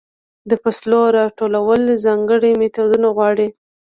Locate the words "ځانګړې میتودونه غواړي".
2.05-3.47